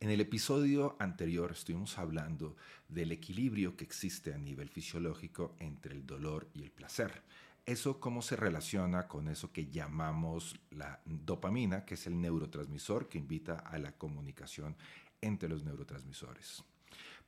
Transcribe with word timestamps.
En 0.00 0.10
el 0.10 0.20
episodio 0.20 0.94
anterior 1.00 1.50
estuvimos 1.50 1.98
hablando 1.98 2.54
del 2.88 3.10
equilibrio 3.10 3.76
que 3.76 3.82
existe 3.82 4.32
a 4.32 4.38
nivel 4.38 4.68
fisiológico 4.68 5.56
entre 5.58 5.92
el 5.92 6.06
dolor 6.06 6.48
y 6.54 6.62
el 6.62 6.70
placer. 6.70 7.24
Eso 7.66 7.98
cómo 7.98 8.22
se 8.22 8.36
relaciona 8.36 9.08
con 9.08 9.26
eso 9.26 9.52
que 9.52 9.66
llamamos 9.66 10.54
la 10.70 11.00
dopamina, 11.04 11.84
que 11.84 11.94
es 11.94 12.06
el 12.06 12.20
neurotransmisor 12.20 13.08
que 13.08 13.18
invita 13.18 13.54
a 13.56 13.76
la 13.78 13.90
comunicación 13.90 14.76
entre 15.20 15.48
los 15.48 15.64
neurotransmisores. 15.64 16.62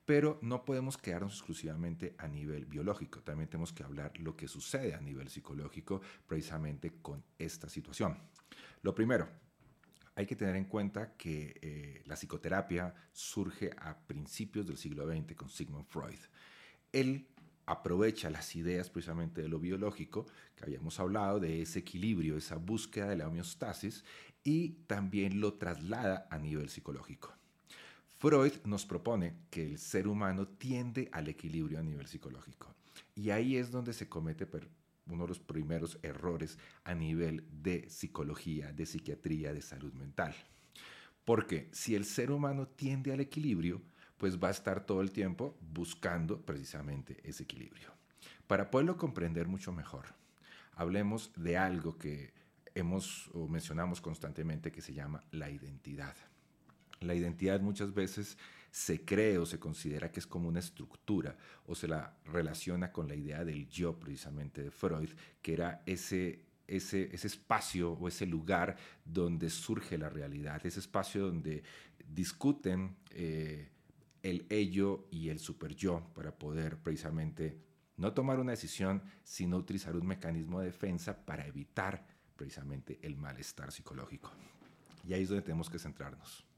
Pero 0.07 0.39
no 0.41 0.64
podemos 0.64 0.96
quedarnos 0.96 1.32
exclusivamente 1.32 2.14
a 2.18 2.29
nivel 2.29 2.66
biológico, 2.66 3.21
también 3.21 3.50
tenemos 3.50 3.73
que 3.73 3.82
hablar 3.82 4.16
lo 4.21 4.37
que 4.37 4.46
sucede 4.46 4.95
a 4.95 5.00
nivel 5.00 5.29
psicológico 5.29 6.02
precisamente 6.29 6.93
con 7.02 7.25
esta 7.37 7.68
situación. 7.68 8.16
Lo 8.82 8.95
primero, 8.95 9.29
hay 10.14 10.27
que 10.27 10.36
tener 10.36 10.56
en 10.56 10.64
cuenta 10.64 11.14
que 11.16 11.58
eh, 11.62 12.02
la 12.06 12.14
psicoterapia 12.14 12.95
surge 13.12 13.70
a 13.78 13.96
principios 13.98 14.66
del 14.66 14.77
siglo 14.77 15.06
XX 15.06 15.34
con 15.34 15.48
Sigmund 15.48 15.87
Freud. 15.87 16.18
Él 16.92 17.27
aprovecha 17.66 18.30
las 18.30 18.56
ideas 18.56 18.91
precisamente 18.91 19.42
de 19.42 19.48
lo 19.48 19.60
biológico, 19.60 20.27
que 20.56 20.65
habíamos 20.65 20.98
hablado, 20.98 21.38
de 21.38 21.62
ese 21.62 21.78
equilibrio, 21.78 22.37
esa 22.37 22.56
búsqueda 22.56 23.09
de 23.09 23.16
la 23.16 23.28
homeostasis, 23.28 24.04
y 24.42 24.70
también 24.87 25.41
lo 25.41 25.54
traslada 25.54 26.27
a 26.30 26.38
nivel 26.38 26.68
psicológico. 26.68 27.32
Freud 28.18 28.52
nos 28.65 28.84
propone 28.84 29.34
que 29.51 29.65
el 29.65 29.79
ser 29.79 30.09
humano 30.09 30.46
tiende 30.46 31.09
al 31.12 31.29
equilibrio 31.29 31.79
a 31.79 31.82
nivel 31.82 32.06
psicológico. 32.06 32.74
Y 33.15 33.30
ahí 33.30 33.56
es 33.56 33.70
donde 33.70 33.92
se 33.92 34.09
comete 34.09 34.46
uno 35.10 35.24
de 35.24 35.28
los 35.28 35.41
primeros 35.41 35.98
errores 36.02 36.59
a 36.84 36.95
nivel 36.95 37.45
de 37.51 37.88
psicología, 37.91 38.73
de 38.73 38.87
psiquiatría, 38.87 39.52
de 39.52 39.62
salud 39.62 39.92
mental. 39.92 40.34
Porque 41.24 41.68
si 41.73 41.95
el 41.95 42.05
ser 42.05 42.30
humano 42.30 42.66
tiende 42.68 43.12
al 43.12 43.20
equilibrio, 43.20 43.82
pues 44.16 44.38
va 44.38 44.48
a 44.48 44.52
estar 44.52 44.85
todo 44.85 45.01
el 45.01 45.12
tiempo 45.12 45.57
buscando 45.60 46.40
precisamente 46.43 47.18
ese 47.23 47.45
equilibrio. 47.45 47.90
Para 48.46 48.70
poderlo 48.70 48.96
comprender 48.96 49.48
mucho 49.48 49.73
mejor, 49.73 50.07
hablemos 50.74 51.32
de 51.37 51.57
algo 51.57 51.96
que 51.98 52.35
hemos 52.74 53.30
o 53.32 53.48
mencionamos 53.48 54.01
constantemente 54.01 54.73
que 54.73 54.82
se 54.82 54.92
llama 54.92 55.24
la 55.30 55.51
identidad. 55.51 56.16
La 57.01 57.15
identidad 57.15 57.60
muchas 57.60 57.95
veces 57.95 58.37
se 58.70 59.04
cree 59.04 59.38
o 59.38 59.46
se 59.46 59.59
considera 59.59 60.12
que 60.12 60.20
es 60.20 60.26
como 60.26 60.48
una 60.48 60.60
estructura 60.60 61.37
o 61.66 61.74
se 61.74 61.88
la 61.88 62.16
relaciona 62.26 62.92
con 62.92 63.09
la 63.09 63.15
idea 63.15 63.45
del 63.45 63.68
yo 63.68 63.98
precisamente 63.98 64.62
de 64.62 64.70
Freud, 64.70 65.10
que 65.41 65.54
era 65.54 65.82
ese, 65.87 66.44
ese, 66.66 67.09
ese 67.12 67.26
espacio 67.26 67.92
o 67.92 68.06
ese 68.06 68.26
lugar 68.26 68.76
donde 69.04 69.48
surge 69.48 69.98
la 69.98 70.10
realidad, 70.10 70.65
ese 70.65 70.81
espacio 70.81 71.26
donde 71.26 71.62
discuten 72.06 72.97
eh, 73.10 73.70
el 74.22 74.47
ello 74.50 75.09
y 75.10 75.31
el 75.31 75.38
super 75.38 75.75
yo 75.75 76.06
para 76.14 76.38
poder 76.38 76.76
precisamente 76.78 77.59
no 77.97 78.12
tomar 78.12 78.38
una 78.38 78.53
decisión, 78.53 79.03
sino 79.25 79.56
utilizar 79.56 79.97
un 79.97 80.06
mecanismo 80.06 80.60
de 80.60 80.66
defensa 80.66 81.25
para 81.25 81.47
evitar 81.47 82.06
precisamente 82.37 82.98
el 83.03 83.16
malestar 83.16 83.72
psicológico. 83.72 84.31
Y 85.06 85.14
ahí 85.14 85.22
es 85.22 85.28
donde 85.28 85.42
tenemos 85.42 85.69
que 85.69 85.78
centrarnos. 85.78 86.50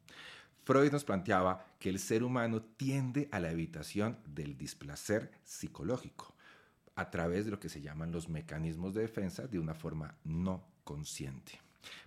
Freud 0.64 0.92
nos 0.92 1.04
planteaba 1.04 1.66
que 1.80 1.88
el 1.88 1.98
ser 1.98 2.22
humano 2.22 2.62
tiende 2.62 3.28
a 3.32 3.40
la 3.40 3.50
evitación 3.50 4.18
del 4.26 4.56
displacer 4.56 5.32
psicológico 5.42 6.34
a 6.94 7.10
través 7.10 7.44
de 7.44 7.50
lo 7.50 7.58
que 7.58 7.68
se 7.68 7.80
llaman 7.80 8.12
los 8.12 8.28
mecanismos 8.28 8.94
de 8.94 9.00
defensa 9.00 9.46
de 9.46 9.58
una 9.58 9.74
forma 9.74 10.14
no 10.24 10.62
consciente. 10.84 11.58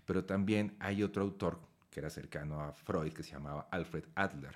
Pero 0.05 0.23
también 0.23 0.75
hay 0.79 1.03
otro 1.03 1.23
autor 1.23 1.59
que 1.91 1.99
era 1.99 2.09
cercano 2.09 2.61
a 2.61 2.71
Freud 2.71 3.11
que 3.11 3.23
se 3.23 3.31
llamaba 3.31 3.67
Alfred 3.71 4.05
Adler. 4.15 4.55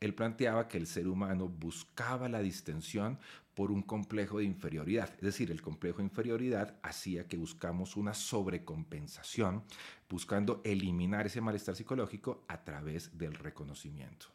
Él 0.00 0.14
planteaba 0.14 0.66
que 0.66 0.78
el 0.78 0.86
ser 0.86 1.06
humano 1.06 1.48
buscaba 1.48 2.28
la 2.28 2.40
distensión 2.40 3.18
por 3.56 3.72
un 3.72 3.80
complejo 3.80 4.38
de 4.38 4.44
inferioridad. 4.44 5.14
Es 5.14 5.22
decir, 5.22 5.50
el 5.50 5.62
complejo 5.62 5.98
de 5.98 6.04
inferioridad 6.04 6.78
hacía 6.82 7.26
que 7.26 7.38
buscamos 7.38 7.96
una 7.96 8.12
sobrecompensación, 8.12 9.64
buscando 10.10 10.60
eliminar 10.62 11.24
ese 11.24 11.40
malestar 11.40 11.74
psicológico 11.74 12.44
a 12.48 12.62
través 12.64 13.16
del 13.16 13.32
reconocimiento. 13.32 14.26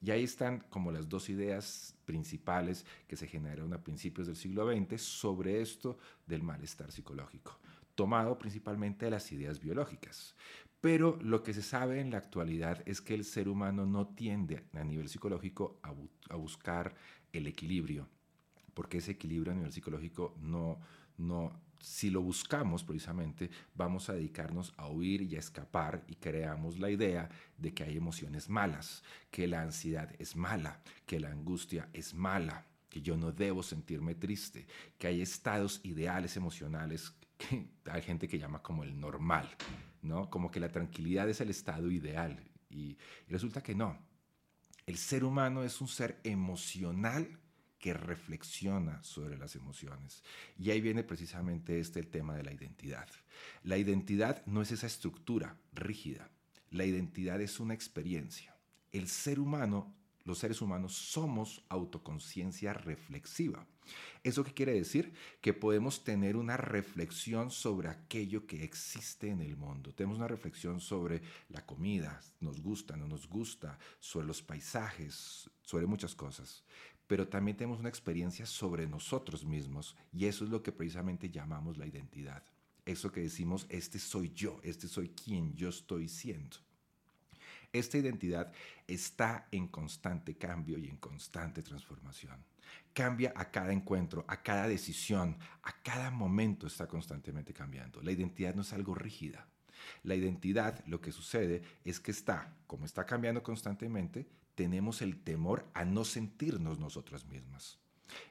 Y 0.00 0.12
ahí 0.12 0.22
están 0.22 0.60
como 0.70 0.92
las 0.92 1.08
dos 1.08 1.28
ideas 1.28 1.96
principales 2.04 2.86
que 3.08 3.16
se 3.16 3.26
generaron 3.26 3.74
a 3.74 3.82
principios 3.82 4.28
del 4.28 4.36
siglo 4.36 4.72
XX 4.72 5.02
sobre 5.02 5.60
esto 5.60 5.98
del 6.24 6.44
malestar 6.44 6.92
psicológico, 6.92 7.58
tomado 7.96 8.38
principalmente 8.38 9.06
de 9.06 9.10
las 9.10 9.32
ideas 9.32 9.58
biológicas. 9.58 10.36
Pero 10.80 11.18
lo 11.20 11.42
que 11.42 11.52
se 11.52 11.62
sabe 11.62 11.98
en 11.98 12.12
la 12.12 12.18
actualidad 12.18 12.80
es 12.86 13.00
que 13.00 13.14
el 13.14 13.24
ser 13.24 13.48
humano 13.48 13.86
no 13.86 14.06
tiende 14.06 14.62
a 14.72 14.84
nivel 14.84 15.08
psicológico 15.08 15.80
a, 15.82 15.92
a 16.32 16.36
buscar 16.36 16.94
el 17.32 17.48
equilibrio, 17.48 18.08
porque 18.78 18.98
ese 18.98 19.10
equilibrio 19.10 19.50
a 19.50 19.56
nivel 19.56 19.72
psicológico 19.72 20.36
no, 20.40 20.78
no, 21.16 21.60
si 21.80 22.10
lo 22.10 22.22
buscamos 22.22 22.84
precisamente, 22.84 23.50
vamos 23.74 24.08
a 24.08 24.12
dedicarnos 24.12 24.72
a 24.76 24.86
huir 24.86 25.22
y 25.22 25.34
a 25.34 25.40
escapar 25.40 26.04
y 26.06 26.14
creamos 26.14 26.78
la 26.78 26.88
idea 26.88 27.28
de 27.56 27.74
que 27.74 27.82
hay 27.82 27.96
emociones 27.96 28.48
malas, 28.48 29.02
que 29.32 29.48
la 29.48 29.62
ansiedad 29.62 30.14
es 30.20 30.36
mala, 30.36 30.80
que 31.06 31.18
la 31.18 31.28
angustia 31.28 31.88
es 31.92 32.14
mala, 32.14 32.66
que 32.88 33.02
yo 33.02 33.16
no 33.16 33.32
debo 33.32 33.64
sentirme 33.64 34.14
triste, 34.14 34.68
que 34.96 35.08
hay 35.08 35.22
estados 35.22 35.80
ideales 35.82 36.36
emocionales 36.36 37.12
que 37.36 37.66
hay 37.90 38.02
gente 38.02 38.28
que 38.28 38.38
llama 38.38 38.62
como 38.62 38.84
el 38.84 39.00
normal, 39.00 39.56
¿no? 40.02 40.30
Como 40.30 40.52
que 40.52 40.60
la 40.60 40.68
tranquilidad 40.68 41.28
es 41.28 41.40
el 41.40 41.50
estado 41.50 41.90
ideal 41.90 42.48
y, 42.70 42.96
y 43.26 43.28
resulta 43.28 43.60
que 43.60 43.74
no. 43.74 43.98
El 44.86 44.98
ser 44.98 45.24
humano 45.24 45.64
es 45.64 45.80
un 45.80 45.88
ser 45.88 46.20
emocional 46.22 47.40
que 47.78 47.94
reflexiona 47.94 49.02
sobre 49.02 49.38
las 49.38 49.54
emociones. 49.56 50.22
Y 50.58 50.70
ahí 50.70 50.80
viene 50.80 51.04
precisamente 51.04 51.78
este 51.80 52.00
el 52.00 52.08
tema 52.08 52.36
de 52.36 52.42
la 52.42 52.52
identidad. 52.52 53.08
La 53.62 53.78
identidad 53.78 54.44
no 54.46 54.62
es 54.62 54.72
esa 54.72 54.86
estructura 54.86 55.56
rígida. 55.72 56.30
La 56.70 56.84
identidad 56.84 57.40
es 57.40 57.60
una 57.60 57.74
experiencia. 57.74 58.56
El 58.92 59.08
ser 59.08 59.38
humano, 59.38 59.94
los 60.24 60.38
seres 60.38 60.60
humanos, 60.60 60.94
somos 60.94 61.62
autoconciencia 61.68 62.74
reflexiva. 62.74 63.66
¿Eso 64.22 64.44
qué 64.44 64.52
quiere 64.52 64.72
decir? 64.74 65.14
Que 65.40 65.54
podemos 65.54 66.04
tener 66.04 66.36
una 66.36 66.58
reflexión 66.58 67.50
sobre 67.50 67.88
aquello 67.88 68.46
que 68.46 68.62
existe 68.64 69.30
en 69.30 69.40
el 69.40 69.56
mundo. 69.56 69.94
Tenemos 69.94 70.18
una 70.18 70.28
reflexión 70.28 70.80
sobre 70.80 71.22
la 71.48 71.64
comida, 71.64 72.20
nos 72.40 72.60
gusta, 72.60 72.96
no 72.96 73.08
nos 73.08 73.26
gusta, 73.26 73.78
sobre 73.98 74.26
los 74.26 74.42
paisajes, 74.42 75.48
sobre 75.62 75.86
muchas 75.86 76.14
cosas 76.14 76.64
pero 77.08 77.26
también 77.26 77.56
tenemos 77.56 77.80
una 77.80 77.88
experiencia 77.88 78.46
sobre 78.46 78.86
nosotros 78.86 79.44
mismos 79.44 79.96
y 80.12 80.26
eso 80.26 80.44
es 80.44 80.50
lo 80.50 80.62
que 80.62 80.70
precisamente 80.70 81.30
llamamos 81.30 81.78
la 81.78 81.86
identidad. 81.86 82.44
Eso 82.84 83.10
que 83.10 83.22
decimos, 83.22 83.66
este 83.70 83.98
soy 83.98 84.30
yo, 84.34 84.60
este 84.62 84.86
soy 84.86 85.08
quien 85.08 85.54
yo 85.54 85.70
estoy 85.70 86.08
siendo. 86.08 86.58
Esta 87.72 87.98
identidad 87.98 88.52
está 88.86 89.48
en 89.50 89.68
constante 89.68 90.36
cambio 90.36 90.78
y 90.78 90.88
en 90.88 90.98
constante 90.98 91.62
transformación. 91.62 92.44
Cambia 92.92 93.32
a 93.34 93.50
cada 93.50 93.72
encuentro, 93.72 94.24
a 94.28 94.42
cada 94.42 94.68
decisión, 94.68 95.38
a 95.62 95.82
cada 95.82 96.10
momento 96.10 96.66
está 96.66 96.86
constantemente 96.86 97.52
cambiando. 97.54 98.02
La 98.02 98.12
identidad 98.12 98.54
no 98.54 98.62
es 98.62 98.72
algo 98.72 98.94
rígida. 98.94 99.46
La 100.02 100.14
identidad, 100.14 100.84
lo 100.86 101.00
que 101.00 101.12
sucede 101.12 101.62
es 101.84 102.00
que 102.00 102.10
está, 102.10 102.54
como 102.66 102.84
está 102.84 103.06
cambiando 103.06 103.42
constantemente, 103.42 104.26
tenemos 104.58 105.02
el 105.02 105.16
temor 105.22 105.64
a 105.72 105.84
no 105.84 106.04
sentirnos 106.04 106.80
nosotras 106.80 107.24
mismas. 107.26 107.78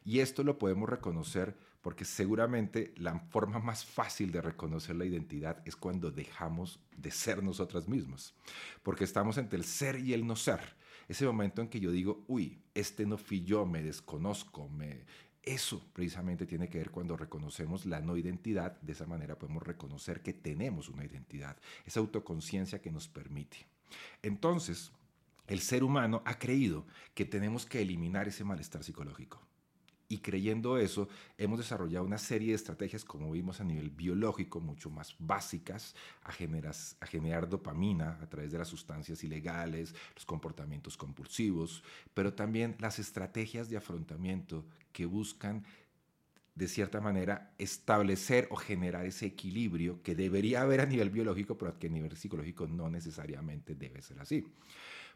Y 0.04 0.20
esto 0.20 0.44
lo 0.44 0.58
podemos 0.58 0.90
reconocer 0.90 1.56
porque 1.82 2.04
seguramente 2.04 2.94
la 2.98 3.18
forma 3.18 3.60
más 3.60 3.86
fácil 3.86 4.34
de 4.34 4.42
reconocer 4.42 4.98
la 4.98 5.06
identidad 5.06 5.64
es 5.64 5.78
cuando 5.78 6.12
dejamos 6.12 6.82
de 6.98 7.12
ser 7.12 7.42
nosotras 7.42 7.88
mismas. 7.88 8.34
Porque 8.84 9.06
estamos 9.06 9.38
entre 9.38 9.58
el 9.58 9.64
ser 9.64 10.02
y 10.02 10.12
el 10.12 10.28
no 10.28 10.36
ser. 10.36 10.60
Ese 11.08 11.26
momento 11.26 11.62
en 11.62 11.70
que 11.70 11.80
yo 11.80 11.92
digo, 11.92 12.26
uy, 12.28 12.62
este 12.74 13.06
no 13.06 13.18
fui 13.18 13.46
yo, 13.46 13.66
me 13.66 13.82
desconozco, 13.82 14.68
me... 14.68 15.06
Eso 15.44 15.82
precisamente 15.94 16.46
tiene 16.46 16.68
que 16.68 16.80
ver 16.80 16.92
cuando 16.92 17.16
reconocemos 17.16 17.86
la 17.86 18.02
no 18.02 18.18
identidad. 18.18 18.82
De 18.82 18.92
esa 18.92 19.06
manera 19.06 19.40
podemos 19.40 19.64
reconocer 19.64 20.22
que 20.22 20.34
tenemos 20.34 20.90
una 20.90 21.06
identidad, 21.06 21.56
esa 21.86 22.02
autoconciencia 22.02 22.82
que 22.82 22.92
nos 22.92 23.08
permite. 23.08 23.66
Entonces, 24.22 24.92
el 25.48 25.60
ser 25.60 25.84
humano 25.84 26.22
ha 26.26 26.38
creído 26.38 26.86
que 27.14 27.26
tenemos 27.26 27.66
que 27.66 27.82
eliminar 27.82 28.28
ese 28.28 28.44
malestar 28.44 28.84
psicológico. 28.84 29.42
Y 30.10 30.20
creyendo 30.20 30.78
eso, 30.78 31.10
hemos 31.38 31.60
desarrollado 31.60 32.06
una 32.06 32.18
serie 32.18 32.50
de 32.50 32.56
estrategias, 32.56 33.04
como 33.04 33.32
vimos 33.32 33.60
a 33.60 33.66
nivel 33.66 33.90
biológico, 33.90 34.62
mucho 34.62 34.90
más 34.90 35.16
básicas, 35.20 35.96
a 36.24 36.30
a 36.30 37.08
generar, 37.08 37.50
dopamina 37.50 38.18
a 38.22 38.30
través 38.30 38.54
de 38.54 38.58
las 38.58 38.70
sustancias 38.70 39.22
ilegales, 39.26 39.94
los 40.16 40.26
comportamientos 40.26 40.96
compulsivos, 40.96 41.84
pero 42.14 42.34
también 42.34 42.78
las 42.80 43.00
estrategias 43.00 43.70
de 43.70 43.76
afrontamiento 43.78 44.66
que 44.94 45.06
buscan 45.06 45.66
de 46.56 46.68
cierta 46.68 47.02
manera, 47.02 47.54
establecer 47.60 48.48
o 48.50 48.56
generar 48.56 49.06
ese 49.06 49.28
equilibrio 49.28 50.02
que 50.02 50.16
debería 50.16 50.62
haber 50.62 50.82
a 50.82 50.88
nivel 50.88 51.12
biológico, 51.12 51.56
pero 51.56 51.78
que 51.78 51.86
a 51.86 51.92
nivel 51.92 52.18
psicológico 52.18 52.66
no 52.66 52.90
necesariamente 52.90 53.76
debe 53.76 54.02
ser 54.02 54.20
así. 54.20 54.44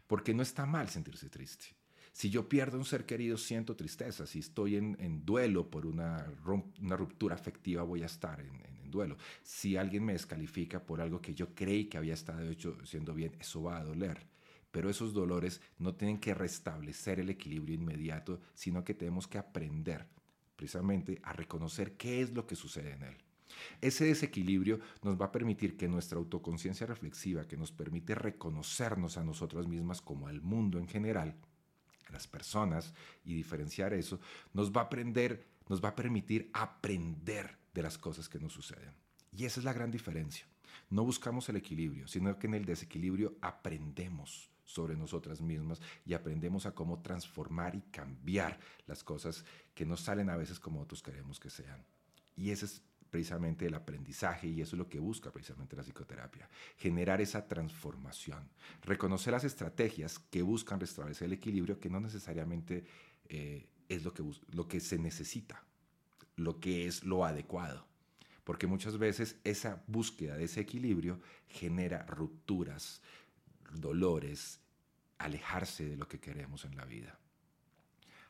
Porque 0.06 0.34
no 0.34 0.42
está 0.42 0.66
mal 0.66 0.88
sentirse 0.88 1.28
triste. 1.28 1.66
Si 2.12 2.28
yo 2.28 2.48
pierdo 2.48 2.76
un 2.76 2.84
ser 2.84 3.06
querido, 3.06 3.38
siento 3.38 3.74
tristeza. 3.74 4.26
Si 4.26 4.40
estoy 4.40 4.76
en, 4.76 5.24
duelo 5.24 5.70
por 5.70 5.86
una, 5.86 6.26
ruptura 6.80 7.34
afectiva, 7.34 7.82
voy 7.82 8.02
a 8.02 8.06
estar 8.06 8.40
en, 8.40 8.54
en, 8.66 8.90
duelo. 8.90 9.16
Si 9.42 9.78
alguien 9.78 10.04
me 10.04 10.12
descalifica 10.12 10.84
por 10.84 11.00
algo 11.00 11.22
que 11.22 11.34
yo 11.34 11.54
creí 11.54 11.86
que 11.86 11.96
había 11.96 12.12
estado 12.12 12.42
hecho, 12.50 12.76
siendo 12.84 13.14
bien, 13.14 13.34
eso 13.40 13.62
va 13.62 13.78
a 13.78 13.84
doler. 13.84 14.26
Pero 14.70 14.90
esos 14.90 15.14
dolores 15.14 15.62
no 15.78 15.94
tienen 15.94 16.18
que 16.18 16.34
restablecer 16.34 17.20
el 17.20 17.30
equilibrio 17.30 17.74
inmediato, 17.74 18.40
sino 18.54 18.84
que 18.84 18.94
tenemos 18.94 19.26
que 19.26 19.38
aprender 19.38 20.06
precisamente 20.56 21.18
a 21.22 21.32
reconocer 21.32 21.96
qué 21.96 22.20
es 22.20 22.32
lo 22.32 22.46
que 22.46 22.54
sucede 22.54 22.92
en 22.92 23.02
él. 23.02 23.16
Ese 23.80 24.04
desequilibrio 24.04 24.80
nos 25.02 25.20
va 25.20 25.26
a 25.26 25.32
permitir 25.32 25.76
que 25.76 25.88
nuestra 25.88 26.18
autoconciencia 26.18 26.86
reflexiva, 26.86 27.46
que 27.46 27.56
nos 27.56 27.72
permite 27.72 28.14
reconocernos 28.14 29.16
a 29.16 29.24
nosotras 29.24 29.66
mismas 29.66 30.00
como 30.00 30.28
al 30.28 30.40
mundo 30.40 30.78
en 30.78 30.88
general, 30.88 31.36
a 32.08 32.12
las 32.12 32.26
personas 32.26 32.94
y 33.24 33.34
diferenciar 33.34 33.92
eso, 33.92 34.20
nos 34.52 34.72
va 34.72 34.82
a 34.82 34.84
aprender, 34.84 35.46
nos 35.68 35.82
va 35.82 35.90
a 35.90 35.96
permitir 35.96 36.50
aprender 36.52 37.56
de 37.74 37.82
las 37.82 37.98
cosas 37.98 38.28
que 38.28 38.38
nos 38.38 38.52
suceden. 38.52 38.94
Y 39.36 39.44
esa 39.44 39.60
es 39.60 39.64
la 39.64 39.72
gran 39.72 39.90
diferencia. 39.90 40.46
No 40.90 41.04
buscamos 41.04 41.48
el 41.48 41.56
equilibrio, 41.56 42.06
sino 42.06 42.38
que 42.38 42.46
en 42.46 42.54
el 42.54 42.64
desequilibrio 42.64 43.34
aprendemos 43.40 44.50
sobre 44.64 44.96
nosotras 44.96 45.40
mismas 45.40 45.80
y 46.04 46.14
aprendemos 46.14 46.66
a 46.66 46.74
cómo 46.74 47.00
transformar 47.00 47.74
y 47.74 47.80
cambiar 47.90 48.58
las 48.86 49.04
cosas 49.04 49.44
que 49.74 49.84
no 49.84 49.96
salen 49.96 50.30
a 50.30 50.36
veces 50.36 50.58
como 50.58 50.80
otros 50.80 51.02
queremos 51.02 51.40
que 51.40 51.50
sean. 51.50 51.84
Y 52.36 52.50
ese 52.50 52.66
es 52.66 52.82
precisamente 53.12 53.66
el 53.66 53.74
aprendizaje 53.74 54.48
y 54.48 54.62
eso 54.62 54.74
es 54.74 54.78
lo 54.78 54.88
que 54.88 54.98
busca 54.98 55.30
precisamente 55.30 55.76
la 55.76 55.82
psicoterapia, 55.82 56.48
generar 56.78 57.20
esa 57.20 57.46
transformación, 57.46 58.48
reconocer 58.82 59.34
las 59.34 59.44
estrategias 59.44 60.18
que 60.18 60.40
buscan 60.40 60.80
restablecer 60.80 61.26
el 61.26 61.34
equilibrio 61.34 61.78
que 61.78 61.90
no 61.90 62.00
necesariamente 62.00 62.84
eh, 63.28 63.68
es 63.90 64.02
lo 64.02 64.14
que, 64.14 64.24
lo 64.52 64.66
que 64.66 64.80
se 64.80 64.98
necesita, 64.98 65.62
lo 66.36 66.58
que 66.58 66.86
es 66.86 67.04
lo 67.04 67.24
adecuado 67.24 67.86
porque 68.44 68.66
muchas 68.66 68.98
veces 68.98 69.36
esa 69.44 69.84
búsqueda 69.86 70.36
de 70.36 70.44
ese 70.44 70.60
equilibrio 70.60 71.20
genera 71.46 72.04
rupturas, 72.06 73.00
dolores, 73.72 74.58
alejarse 75.18 75.88
de 75.88 75.96
lo 75.96 76.08
que 76.08 76.18
queremos 76.18 76.64
en 76.64 76.76
la 76.76 76.84
vida. 76.84 77.20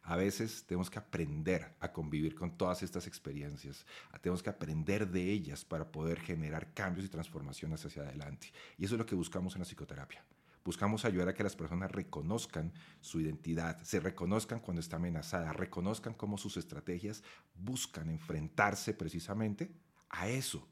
A 0.02 0.16
veces 0.16 0.64
tenemos 0.66 0.90
que 0.90 0.98
aprender 0.98 1.74
a 1.78 1.92
convivir 1.92 2.34
con 2.34 2.56
todas 2.56 2.82
estas 2.82 3.06
experiencias, 3.06 3.86
tenemos 4.20 4.42
que 4.42 4.50
aprender 4.50 5.08
de 5.08 5.30
ellas 5.30 5.64
para 5.64 5.90
poder 5.90 6.18
generar 6.18 6.74
cambios 6.74 7.06
y 7.06 7.08
transformaciones 7.08 7.84
hacia 7.84 8.02
adelante. 8.02 8.52
Y 8.78 8.84
eso 8.84 8.94
es 8.94 8.98
lo 8.98 9.06
que 9.06 9.14
buscamos 9.14 9.54
en 9.54 9.60
la 9.60 9.64
psicoterapia. 9.64 10.24
Buscamos 10.64 11.04
ayudar 11.04 11.28
a 11.28 11.34
que 11.34 11.42
las 11.42 11.56
personas 11.56 11.90
reconozcan 11.90 12.72
su 13.00 13.20
identidad, 13.20 13.80
se 13.82 14.00
reconozcan 14.00 14.60
cuando 14.60 14.80
está 14.80 14.96
amenazada, 14.96 15.52
reconozcan 15.52 16.14
cómo 16.14 16.38
sus 16.38 16.56
estrategias 16.56 17.22
buscan 17.54 18.10
enfrentarse 18.10 18.94
precisamente 18.94 19.72
a 20.08 20.28
eso 20.28 20.68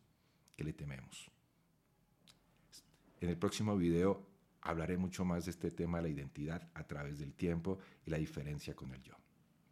que 0.56 0.64
le 0.64 0.72
tememos. 0.72 1.30
En 3.20 3.28
el 3.28 3.36
próximo 3.36 3.76
video 3.76 4.29
hablaré 4.62 4.96
mucho 4.96 5.24
más 5.24 5.44
de 5.44 5.52
este 5.52 5.70
tema 5.70 5.98
de 5.98 6.02
la 6.04 6.08
identidad 6.08 6.68
a 6.74 6.84
través 6.84 7.18
del 7.18 7.34
tiempo 7.34 7.78
y 8.04 8.10
la 8.10 8.18
diferencia 8.18 8.74
con 8.74 8.92
el 8.92 9.02
yo. 9.02 9.14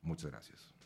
Muchas 0.03 0.31
gracias. 0.31 0.78